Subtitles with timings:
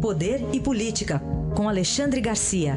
[0.00, 1.20] Poder e Política,
[1.56, 2.76] com Alexandre Garcia.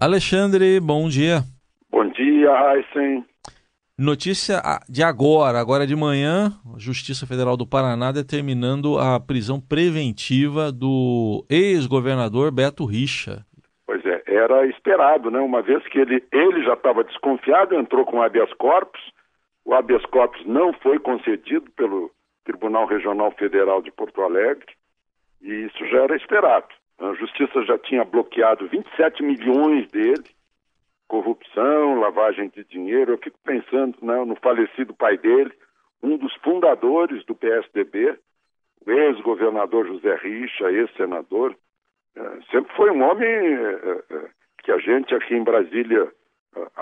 [0.00, 1.42] Alexandre, bom dia.
[1.90, 3.24] Bom dia, Heisen.
[3.98, 10.70] Notícia de agora, agora de manhã, a Justiça Federal do Paraná determinando a prisão preventiva
[10.70, 13.44] do ex-governador Beto Richa.
[13.84, 15.40] Pois é, era esperado, né?
[15.40, 19.00] Uma vez que ele, ele já estava desconfiado, entrou com habeas corpus,
[19.64, 22.10] o habeas corpus não foi concedido pelo
[22.44, 24.66] Tribunal Regional Federal de Porto Alegre,
[25.40, 26.68] e isso já era esperado.
[26.98, 30.24] A Justiça já tinha bloqueado 27 milhões dele,
[31.08, 33.12] corrupção, lavagem de dinheiro.
[33.12, 35.52] Eu fico pensando né, no falecido pai dele,
[36.02, 38.18] um dos fundadores do PSDB,
[38.86, 41.56] o ex-governador José Richa, ex-senador.
[42.14, 44.30] É, sempre foi um homem é, é,
[44.62, 46.12] que a gente aqui em Brasília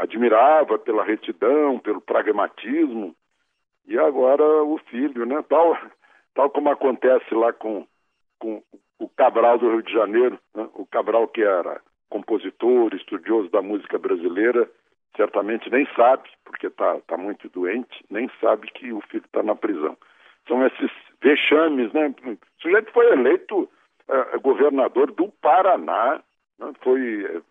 [0.03, 3.15] admirava pela retidão, pelo pragmatismo,
[3.87, 5.43] e agora o filho, né?
[5.49, 5.77] Tal,
[6.35, 7.87] tal como acontece lá com,
[8.39, 8.63] com
[8.99, 10.69] o Cabral do Rio de Janeiro, né?
[10.75, 14.69] o Cabral que era compositor, estudioso da música brasileira,
[15.17, 19.55] certamente nem sabe, porque está tá muito doente, nem sabe que o filho está na
[19.55, 19.97] prisão.
[20.49, 20.91] São esses
[21.23, 22.15] vexames, né?
[22.27, 26.21] O sujeito foi eleito uh, governador do Paraná,
[26.59, 26.73] né?
[26.83, 27.45] foi, uh,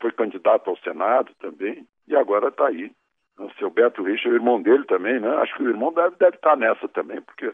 [0.00, 2.90] foi candidato ao Senado também, e agora está aí.
[3.38, 5.28] O seu Beto Richa, o irmão dele também, né?
[5.36, 7.46] Acho que o irmão deve, deve estar tá nessa também, porque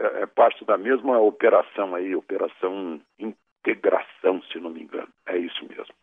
[0.00, 5.08] é, é parte da mesma operação aí, operação integração, se não me engano.
[5.26, 5.94] É isso mesmo.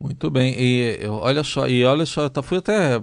[0.00, 0.54] Muito bem.
[0.58, 3.00] E olha só, e olha só, tá, fui até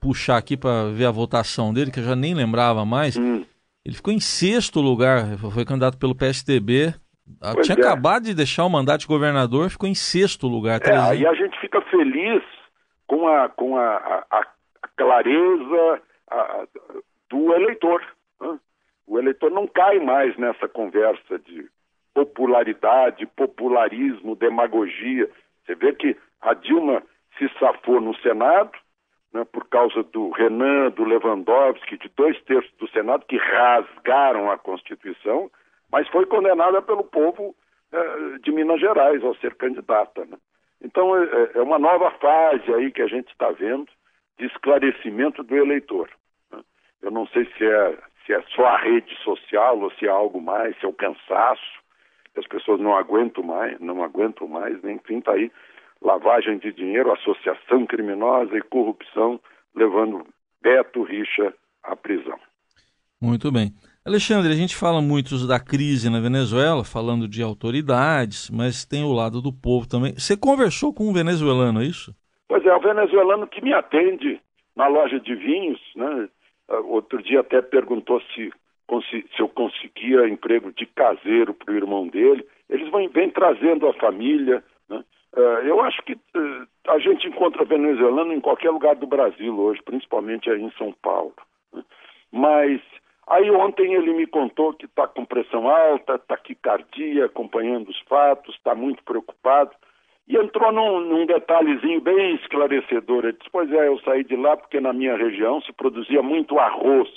[0.00, 3.16] puxar aqui para ver a votação dele, que eu já nem lembrava mais.
[3.16, 3.44] Hum.
[3.84, 6.94] Ele ficou em sexto lugar, foi candidato pelo PSDB.
[7.40, 7.80] Ah, pois Tinha é.
[7.80, 10.80] acabado de deixar o mandato de governador, ficou em sexto lugar.
[10.84, 12.42] É, aí a gente fica feliz
[13.12, 13.96] com a, com a,
[14.30, 16.66] a, a clareza a,
[17.28, 18.02] do eleitor.
[18.40, 18.58] Né?
[19.06, 21.68] O eleitor não cai mais nessa conversa de
[22.14, 25.28] popularidade, popularismo, demagogia.
[25.62, 27.02] Você vê que a Dilma
[27.36, 28.72] se safou no Senado,
[29.30, 34.56] né, por causa do Renan, do Lewandowski, de dois terços do Senado que rasgaram a
[34.56, 35.50] Constituição,
[35.90, 37.54] mas foi condenada pelo povo
[37.92, 40.24] eh, de Minas Gerais ao ser candidata.
[40.24, 40.38] Né?
[40.82, 43.88] Então é, é, é, uma nova fase aí que a gente está vendo
[44.38, 46.10] de esclarecimento do eleitor.
[46.50, 46.60] Né?
[47.02, 50.40] Eu não sei se é, se é só a rede social ou se é algo
[50.40, 51.82] mais, se é o cansaço,
[52.36, 55.52] as pessoas não aguentam mais, não aguentam mais, enfim, está aí
[56.00, 59.40] lavagem de dinheiro, associação criminosa e corrupção,
[59.74, 60.26] levando
[60.60, 62.38] Beto Richa à prisão.
[63.22, 63.70] Muito bem.
[64.04, 69.12] Alexandre, a gente fala muito da crise na Venezuela, falando de autoridades, mas tem o
[69.12, 70.14] lado do povo também.
[70.14, 72.12] Você conversou com um venezuelano, é isso?
[72.48, 74.40] Pois é, o venezuelano que me atende
[74.74, 76.28] na loja de vinhos, né?
[76.88, 78.50] Outro dia até perguntou se
[79.00, 82.46] se eu conseguia emprego de caseiro para o irmão dele.
[82.68, 84.62] Eles vêm, vêm trazendo a família.
[84.88, 85.02] Né?
[85.34, 89.80] Uh, eu acho que uh, a gente encontra venezuelano em qualquer lugar do Brasil hoje,
[89.82, 91.34] principalmente aí em São Paulo.
[91.72, 91.82] Né?
[92.30, 92.82] Mas
[93.32, 98.74] aí ontem ele me contou que está com pressão alta, taquicardia, acompanhando os fatos, está
[98.74, 99.70] muito preocupado.
[100.28, 103.24] E entrou num, num, detalhezinho bem esclarecedor.
[103.24, 106.58] Ele disse: Pois é, eu saí de lá porque na minha região se produzia muito
[106.58, 107.10] arroz.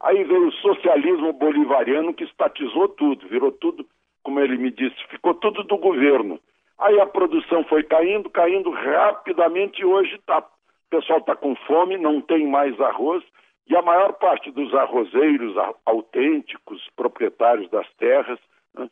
[0.00, 3.86] Aí veio o socialismo bolivariano que estatizou tudo, virou tudo,
[4.22, 6.38] como ele me disse, ficou tudo do governo.
[6.78, 11.96] Aí a produção foi caindo, caindo rapidamente e hoje tá, o pessoal está com fome,
[11.96, 13.24] não tem mais arroz,
[13.68, 18.38] e a maior parte dos arrozeiros autênticos, proprietários das terras,
[18.74, 18.88] né,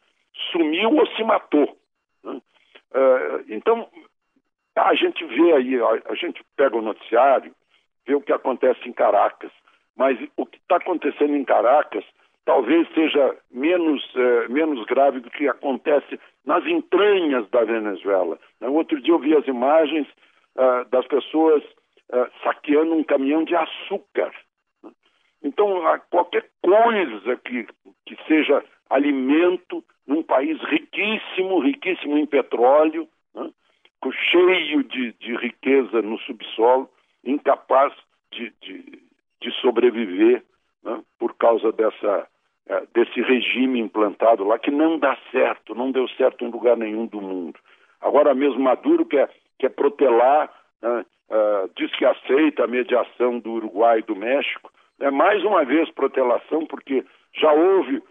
[0.51, 1.77] sumiu ou se matou.
[2.25, 2.41] Né?
[2.93, 3.89] Uh, então,
[4.75, 7.55] a gente vê aí, a gente pega o noticiário,
[8.07, 9.53] vê o que acontece em Caracas.
[9.97, 12.05] Mas o que está acontecendo em Caracas
[12.45, 18.39] talvez seja menos, eh, menos grave do que acontece nas entranhas da Venezuela.
[18.61, 20.07] Né, outro dia eu vi as imagens
[20.57, 21.63] uh, das pessoas
[22.43, 24.33] saqueando um caminhão de açúcar.
[25.45, 27.67] Então, qualquer coisa que,
[28.07, 33.51] que seja alimento num país riquíssimo, riquíssimo em petróleo, né,
[34.31, 36.91] cheio de, de riqueza no subsolo,
[37.25, 37.93] incapaz
[38.33, 39.05] de, de
[39.45, 40.43] de sobreviver
[40.83, 42.27] né, por causa dessa,
[42.67, 47.07] é, desse regime implantado lá, que não dá certo, não deu certo em lugar nenhum
[47.07, 47.59] do mundo.
[48.01, 50.51] Agora mesmo Maduro quer, quer protelar,
[50.83, 54.73] né, uh, diz que aceita a mediação do Uruguai e do México.
[55.05, 57.05] É mais uma vez protelação, porque
[57.35, 58.03] já houve,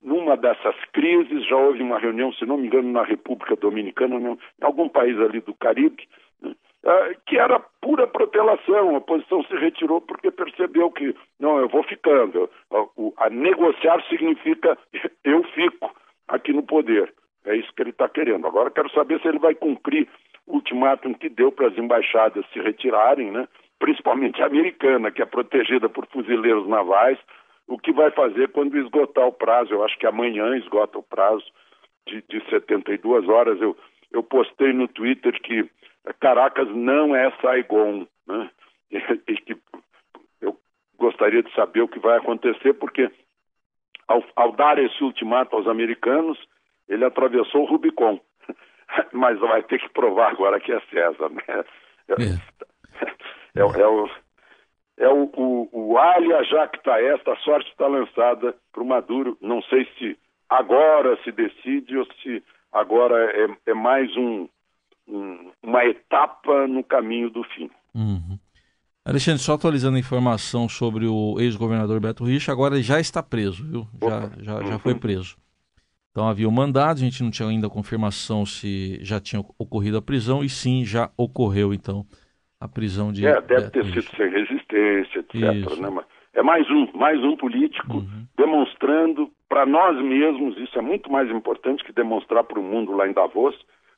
[0.00, 4.38] numa dessas crises, já houve uma reunião, se não me engano, na República Dominicana, em
[4.64, 6.08] algum país ali do Caribe,
[6.40, 6.54] né,
[6.84, 8.94] uh, que era pura protelação.
[8.94, 12.48] A oposição se retirou porque percebeu que, não, eu vou ficando.
[12.70, 14.78] A, a negociar significa
[15.24, 15.92] eu fico
[16.28, 17.12] aqui no poder.
[17.44, 18.46] É isso que ele está querendo.
[18.46, 20.06] Agora quero saber se ele vai cumprir
[20.46, 23.48] o ultimátum que deu para as embaixadas se retirarem, né?
[23.78, 27.18] Principalmente a americana, que é protegida por fuzileiros navais,
[27.66, 29.72] o que vai fazer quando esgotar o prazo.
[29.72, 31.44] Eu acho que amanhã esgota o prazo
[32.06, 33.60] de, de 72 horas.
[33.60, 33.76] Eu,
[34.12, 35.68] eu postei no Twitter que
[36.20, 38.50] Caracas não é Saigon, né?
[38.90, 38.96] E,
[39.28, 39.56] e que
[40.40, 40.56] eu
[40.96, 43.10] gostaria de saber o que vai acontecer, porque
[44.06, 46.38] ao, ao dar esse ultimato aos americanos,
[46.88, 48.20] ele atravessou o Rubicon.
[49.12, 51.64] Mas vai ter que provar agora que é César, né?
[52.08, 52.14] É,
[53.56, 54.08] é, é o,
[54.98, 59.36] é o, o, o Alia Jactaes, a sorte está lançada para o Maduro.
[59.40, 60.16] Não sei se
[60.48, 62.42] agora se decide ou se
[62.72, 64.48] agora é, é mais um,
[65.08, 67.70] um, uma etapa no caminho do fim.
[67.94, 68.38] Uhum.
[69.04, 73.64] Alexandre, só atualizando a informação sobre o ex-governador Beto Richa, agora ele já está preso,
[73.64, 73.86] viu?
[74.02, 74.98] Já, já, já foi uhum.
[74.98, 75.36] preso.
[76.10, 79.96] Então havia o um mandado, a gente não tinha ainda confirmação se já tinha ocorrido
[79.96, 82.04] a prisão, e sim, já ocorreu então
[82.60, 83.26] a prisão de.
[83.26, 85.78] É, deve ter sido sem resistência, etc.
[85.78, 86.04] Né?
[86.34, 88.26] É mais um, mais um político uhum.
[88.36, 93.08] demonstrando para nós mesmos, isso é muito mais importante que demonstrar para o mundo lá
[93.08, 93.54] em Davos,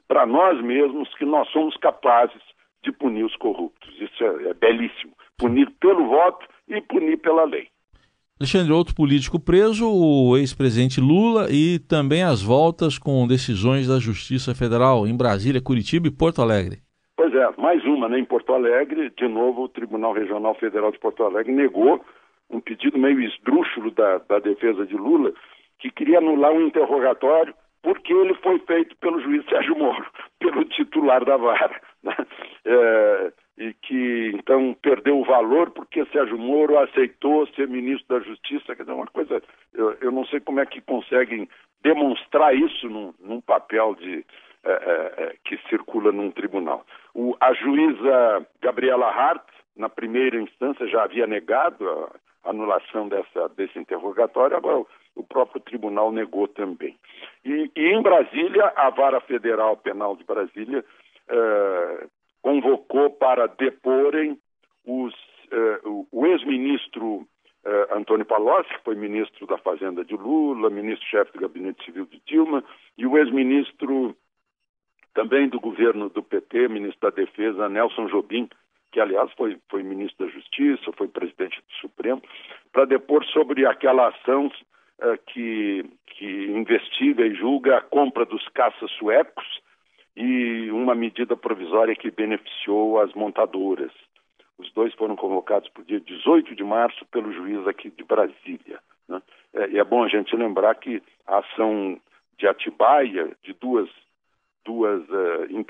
[0.07, 2.43] para nós mesmos que nós somos capazes
[2.85, 3.91] de punir os corruptos.
[4.01, 5.13] Isso é, é belíssimo.
[5.37, 7.69] Punir pelo voto e punir pela lei.
[8.41, 14.55] Alexandre, outro político preso, o ex-presidente Lula, e também as voltas com decisões da Justiça
[14.55, 16.79] Federal em Brasília, Curitiba e Porto Alegre.
[17.31, 18.19] Pois é, mais uma, né?
[18.19, 22.03] Em Porto Alegre, de novo, o Tribunal Regional Federal de Porto Alegre negou
[22.49, 25.35] um pedido meio esdrúxulo da, da defesa de Lula,
[25.79, 27.53] que queria anular um interrogatório
[27.83, 30.07] porque ele foi feito pelo juiz Sérgio Moro,
[30.41, 31.79] pelo titular da vara.
[32.03, 32.17] Né?
[32.65, 38.75] É, e que então perdeu o valor porque Sérgio Moro aceitou ser ministro da Justiça.
[38.75, 39.43] Quer dizer, uma coisa,
[39.75, 41.47] eu, eu não sei como é que conseguem
[41.83, 44.25] demonstrar isso num, num papel de,
[44.65, 46.85] é, é, é, que circula num tribunal.
[47.19, 49.43] O, a juíza Gabriela Hart,
[49.77, 51.85] na primeira instância, já havia negado
[52.45, 54.85] a anulação dessa, desse interrogatório, agora
[55.17, 56.97] o, próprio tribunal negou também.
[57.45, 60.85] E, e, em Brasília, a Vara Federal Penal de Brasília
[61.29, 62.07] é,
[62.41, 64.39] convocou para deporem
[64.87, 65.13] os,
[65.51, 65.81] é,
[66.13, 67.27] o ex-ministro
[67.65, 72.23] eh, Antônio Palocci, que foi ministro da Fazenda de Lula, ministro-chefe do Gabinete Civil de
[72.25, 72.63] Dilma,
[72.97, 74.17] e o ex-ministro
[75.19, 78.49] também do governo do PT, ministro da Defesa, Nelson Jobim,
[78.93, 82.23] que aliás foi, foi ministro da Justiça, foi presidente do Supremo,
[82.73, 88.89] para depor sobre aquela ação uh, que, que investiga e julga a compra dos caças
[88.93, 89.45] suecos
[90.17, 93.91] e uma medida provisória que beneficiou as montadoras.
[94.57, 98.79] Os dois foram convocados para o dia 18 de março pelo juiz aqui de Brasília.
[99.09, 99.21] Né?
[99.53, 102.01] É, e é bom a gente lembrar que a ação
[102.39, 103.91] de Atibaia, de duas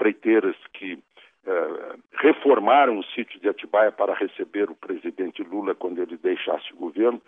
[0.08, 6.16] empreiteiras que uh, reformaram o sítio de Atibaia para receber o presidente Lula quando ele
[6.16, 7.20] deixasse o governo.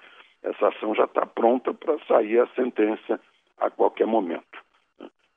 [0.43, 3.21] Essa ação já está pronta para sair a sentença
[3.59, 4.59] a qualquer momento.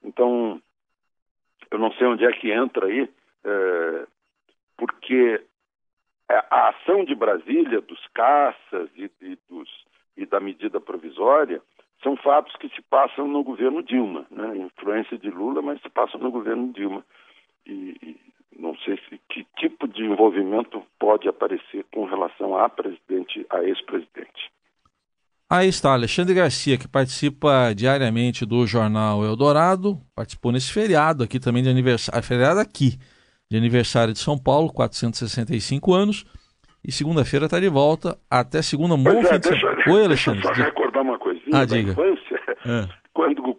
[0.04, 0.62] Então,
[1.70, 4.08] eu não sei onde é que entra aí, uh,
[4.78, 5.44] porque
[6.30, 9.70] a ação de Brasília, dos caças e, e, dos,
[10.16, 11.62] e da medida provisória,
[12.04, 14.58] são fatos que se passam no governo Dilma, né?
[14.58, 17.04] influência de Lula, mas se passam no governo Dilma.
[17.66, 18.18] E, e
[18.58, 24.52] não sei se, que tipo de envolvimento pode aparecer com relação a presidente, a ex-presidente.
[25.50, 31.62] Aí está, Alexandre Garcia, que participa diariamente do jornal Eldorado, participou nesse feriado aqui também
[31.62, 32.98] de aniversário, feriado aqui,
[33.52, 36.26] de aniversário de São Paulo, 465 anos,
[36.84, 39.92] e segunda-feira está de volta, até segunda, bom é.
[39.92, 40.42] Oi, Alexandre.
[40.42, 41.92] Deixa eu só recordar uma coisinha ah, da diga.
[41.92, 42.90] infância, é.
[43.14, 43.58] quando,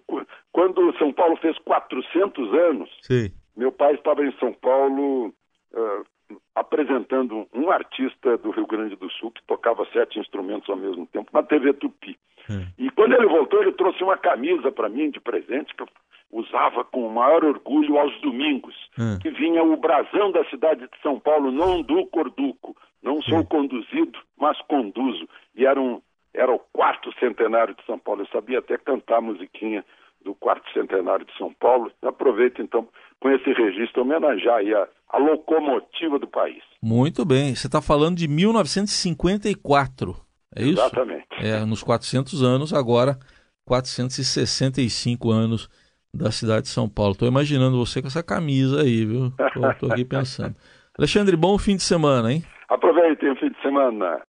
[0.52, 3.30] quando São Paulo fez 400 anos, Sim.
[3.56, 6.06] Meu pai estava em São Paulo uh,
[6.54, 11.30] apresentando um artista do Rio Grande do Sul que tocava sete instrumentos ao mesmo tempo
[11.32, 12.18] na TV Tupi.
[12.48, 12.66] É.
[12.78, 15.88] E quando ele voltou, ele trouxe uma camisa para mim de presente que eu
[16.32, 19.22] usava com o maior orgulho aos domingos, é.
[19.22, 23.44] que vinha o brasão da cidade de São Paulo, não do Corduco, não sou é.
[23.44, 25.28] conduzido, mas conduzo.
[25.54, 28.22] E era, um, era o quarto centenário de São Paulo.
[28.22, 29.84] Eu sabia até cantar musiquinha
[30.24, 31.92] do quarto centenário de São Paulo.
[32.02, 32.88] Aproveito então
[33.20, 36.62] com esse registro homenagear aí a, a locomotiva do país.
[36.82, 37.54] Muito bem.
[37.54, 40.16] Você está falando de 1954,
[40.56, 40.80] é isso?
[40.80, 41.26] Exatamente.
[41.40, 43.18] É, nos 400 anos, agora
[43.66, 45.68] 465 anos
[46.12, 47.12] da cidade de São Paulo.
[47.12, 49.32] Estou imaginando você com essa camisa aí, viu?
[49.72, 50.54] Estou aqui pensando.
[50.96, 52.44] Alexandre, bom fim de semana, hein?
[52.68, 54.20] Aproveitem o fim de semana.